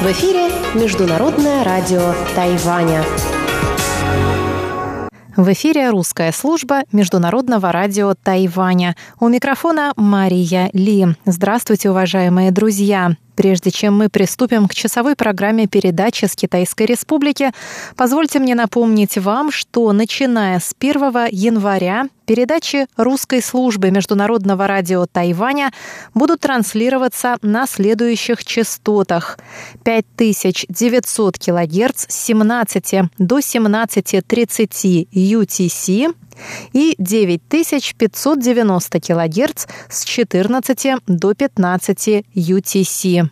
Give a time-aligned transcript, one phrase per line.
[0.00, 3.04] В эфире Международное радио Тайваня.
[5.36, 8.96] В эфире русская служба Международного радио Тайваня.
[9.20, 11.06] У микрофона Мария Ли.
[11.24, 13.12] Здравствуйте, уважаемые друзья.
[13.38, 17.52] Прежде чем мы приступим к часовой программе передачи с Китайской Республики,
[17.94, 25.72] позвольте мне напомнить вам, что начиная с 1 января передачи русской службы Международного радио Тайваня
[26.14, 29.38] будут транслироваться на следующих частотах.
[29.84, 36.12] 5900 кГц с 17 до 17.30 UTC
[36.72, 43.30] и 9590 кГц с 14 до 15 UTC.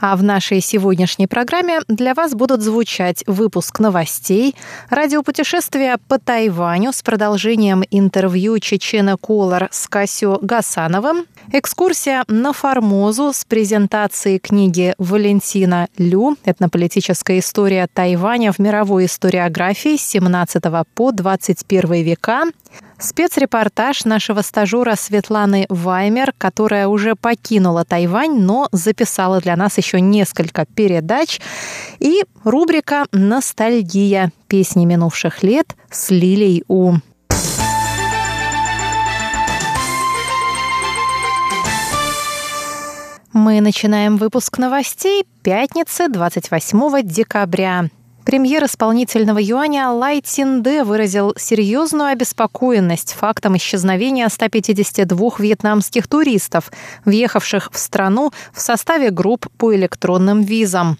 [0.00, 4.54] А в нашей сегодняшней программе для вас будут звучать выпуск новостей,
[4.90, 13.44] радиопутешествия по Тайваню с продолжением интервью Чечена Колор с Касю Гасановым, экскурсия на Формозу с
[13.44, 20.62] презентацией книги Валентина Лю «Этнополитическая история Тайваня в мировой историографии с 17
[20.94, 22.44] по 21 века»,
[22.98, 30.66] Спецрепортаж нашего стажера Светланы Ваймер, которая уже покинула Тайвань, но записала для нас еще несколько
[30.66, 31.40] передач.
[32.00, 34.32] И рубрика «Ностальгия.
[34.48, 36.94] Песни минувших лет» с Лилей У.
[43.32, 47.88] Мы начинаем выпуск новостей пятницы 28 декабря.
[48.28, 56.70] Премьер исполнительного юаня Лай Цинде выразил серьезную обеспокоенность фактом исчезновения 152 вьетнамских туристов,
[57.06, 60.98] въехавших в страну в составе групп по электронным визам.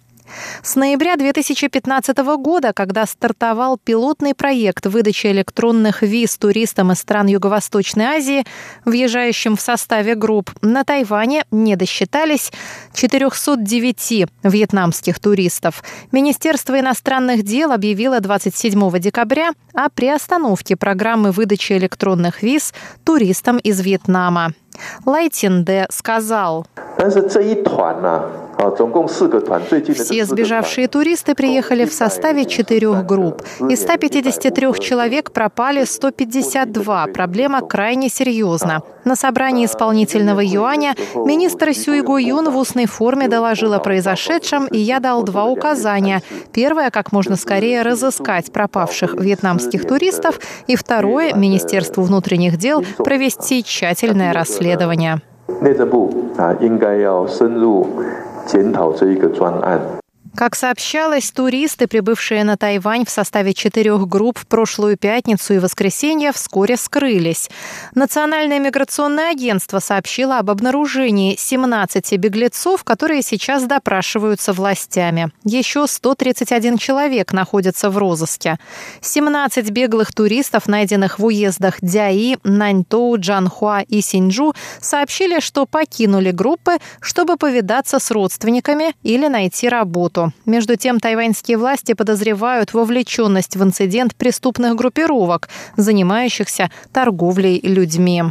[0.63, 8.05] С ноября 2015 года, когда стартовал пилотный проект выдачи электронных виз туристам из стран Юго-Восточной
[8.05, 8.45] Азии,
[8.85, 12.53] въезжающим в составе групп, на Тайване не досчитались
[12.95, 15.83] 409 вьетнамских туристов.
[16.13, 22.73] Министерство иностранных дел объявило 27 декабря о приостановке программы выдачи электронных виз
[23.05, 24.53] туристам из Вьетнама.
[25.05, 26.67] Лайтинде сказал.
[29.96, 33.42] Все сбежавшие туристы приехали в составе четырех групп.
[33.70, 37.08] Из 153 человек пропали 152.
[37.14, 38.82] Проблема крайне серьезна.
[39.04, 45.00] На собрании исполнительного юаня министр Сюйгу Юн в устной форме доложил о произошедшем, и я
[45.00, 46.22] дал два указания.
[46.54, 54.32] Первое, как можно скорее разыскать пропавших вьетнамских туристов, и второе, Министерству внутренних дел провести тщательное
[54.34, 55.22] расследование.
[55.62, 57.86] 内政部啊，应该要深入
[58.49, 59.98] 检讨这一个专案。
[60.35, 66.77] Как сообщалось, туристы, прибывшие на Тайвань в составе четырех групп в прошлую пятницу и воскресенье, вскоре
[66.77, 67.51] скрылись.
[67.95, 75.31] Национальное миграционное агентство сообщило об обнаружении 17 беглецов, которые сейчас допрашиваются властями.
[75.45, 78.59] Еще 131 человек находятся в розыске.
[79.01, 86.79] 17 беглых туристов, найденных в уездах Дяи, Наньтоу, Джанхуа и Синджу, сообщили, что покинули группы,
[87.01, 90.28] чтобы повидаться с родственниками или найти работу.
[90.47, 98.25] Между тем, тайваньские власти подозревают вовлеченность в инцидент преступных группировок, занимающихся торговлей людьми.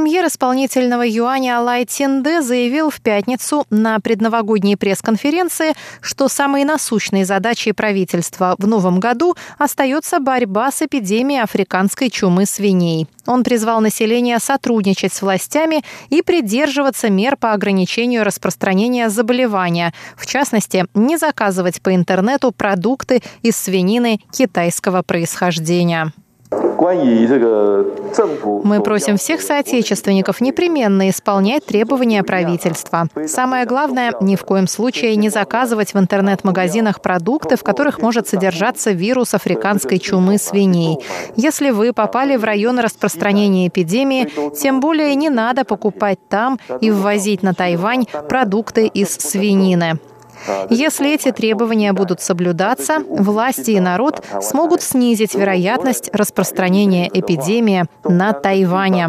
[0.00, 7.72] Премьер исполнительного юаня Алай Тинде заявил в пятницу на предновогодней пресс-конференции, что самой насущной задачей
[7.72, 13.08] правительства в новом году остается борьба с эпидемией африканской чумы свиней.
[13.26, 20.86] Он призвал население сотрудничать с властями и придерживаться мер по ограничению распространения заболевания, в частности,
[20.94, 26.10] не заказывать по интернету продукты из свинины китайского происхождения.
[28.64, 33.06] Мы просим всех соотечественников непременно исполнять требования правительства.
[33.26, 38.92] Самое главное, ни в коем случае не заказывать в интернет-магазинах продукты, в которых может содержаться
[38.92, 40.98] вирус африканской чумы свиней.
[41.36, 47.42] Если вы попали в район распространения эпидемии, тем более не надо покупать там и ввозить
[47.42, 49.98] на Тайвань продукты из свинины.
[50.70, 59.08] Если эти требования будут соблюдаться, власти и народ смогут снизить вероятность распространения эпидемии на Тайване.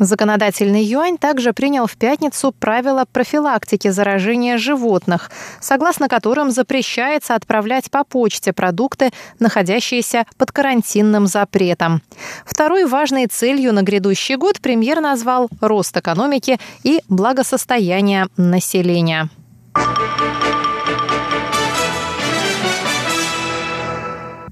[0.00, 5.30] Законодательный юань также принял в пятницу правила профилактики заражения животных,
[5.60, 12.00] согласно которым запрещается отправлять по почте продукты, находящиеся под карантинным запретом.
[12.46, 19.28] Второй важной целью на грядущий год премьер назвал рост экономики и благосостояние населения.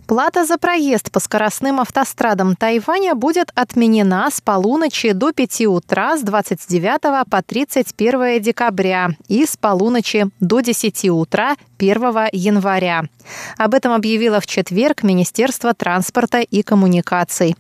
[0.09, 6.23] Плата за проезд по скоростным автострадам Тайваня будет отменена с полуночи до 5 утра с
[6.23, 13.03] 29 по 31 декабря и с полуночи до 10 утра 1 января.
[13.59, 17.55] Об этом объявило в четверг Министерство транспорта и коммуникаций.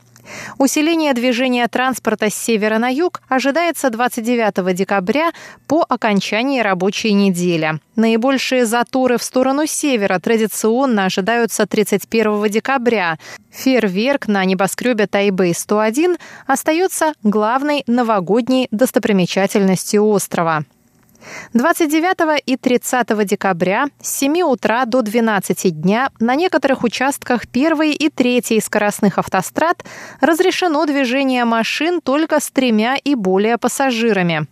[0.59, 5.33] Усиление движения транспорта с севера на юг ожидается 29 декабря
[5.67, 7.81] по окончании рабочей недели.
[7.97, 13.19] Наибольшие заторы в сторону севера традиционно ожидаются 31 декабря.
[13.51, 20.65] Фейерверк на небоскребе Тайбэй-101 остается главной новогодней достопримечательностью острова.
[21.53, 28.09] 29 и 30 декабря с 7 утра до 12 дня на некоторых участках 1 и
[28.09, 29.85] 3 скоростных автострад
[30.21, 34.47] разрешено движение машин только с тремя и более пассажирами.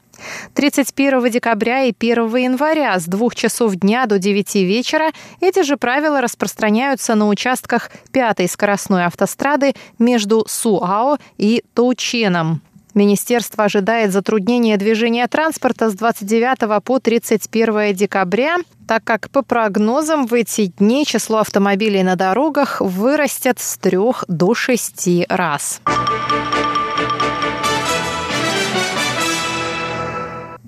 [0.55, 5.11] 31 декабря и 1 января с 2 часов дня до 9 вечера
[5.41, 12.63] эти же правила распространяются на участках 5 скоростной автострады между Суао и Тоученом.
[12.97, 18.57] Министерство ожидает затруднения движения транспорта с 29 по 31 декабря,
[18.89, 23.99] так как по прогнозам в эти дни число автомобилей на дорогах вырастет с 3
[24.29, 25.83] до 6 раз.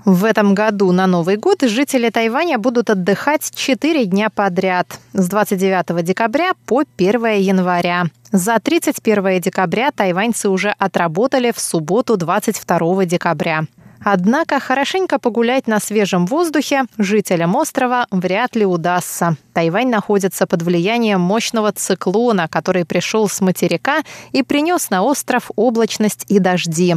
[0.08, 6.02] В этом году на Новый год жители Тайваня будут отдыхать 4 дня подряд с 29
[6.02, 8.06] декабря по 1 января.
[8.32, 13.66] За 31 декабря тайваньцы уже отработали в субботу 22 декабря.
[14.10, 19.36] Однако хорошенько погулять на свежем воздухе жителям острова вряд ли удастся.
[19.52, 24.02] Тайвань находится под влиянием мощного циклона, который пришел с материка
[24.32, 26.96] и принес на остров облачность и дожди.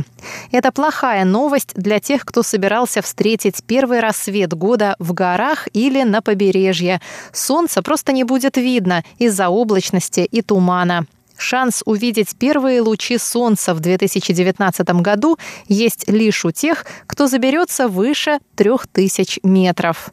[0.53, 6.21] Это плохая новость для тех, кто собирался встретить первый рассвет года в горах или на
[6.21, 7.01] побережье.
[7.33, 11.05] Солнца просто не будет видно из-за облачности и тумана.
[11.41, 18.39] Шанс увидеть первые лучи солнца в 2019 году есть лишь у тех, кто заберется выше
[18.55, 20.11] 3000 метров.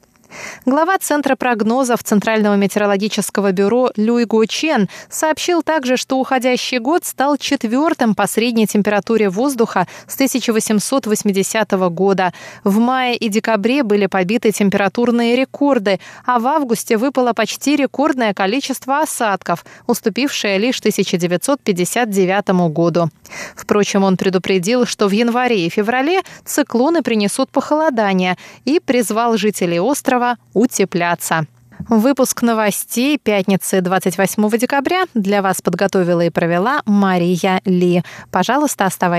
[0.66, 7.36] Глава Центра прогнозов Центрального метеорологического бюро Люй Го Чен сообщил также, что уходящий год стал
[7.38, 12.32] четвертым по средней температуре воздуха с 1880 года.
[12.64, 19.00] В мае и декабре были побиты температурные рекорды, а в августе выпало почти рекордное количество
[19.00, 23.10] осадков, уступившее лишь 1959 году.
[23.56, 30.17] Впрочем, он предупредил, что в январе и феврале циклоны принесут похолодание и призвал жителей острова
[30.18, 31.46] острова утепляться.
[31.88, 38.02] Выпуск новостей пятницы 28 декабря для вас подготовила и провела Мария Ли.
[38.32, 39.16] Пожалуйста, оставайтесь